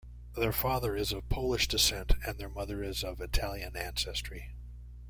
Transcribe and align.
Their 0.33 0.51
father 0.51 0.95
is 0.95 1.11
of 1.11 1.29
Polish 1.29 1.67
descent 1.67 2.13
and 2.25 2.39
their 2.39 2.49
mother 2.49 2.81
is 2.81 3.03
of 3.03 3.21
Italian 3.21 3.75
ancestry. 3.77 4.49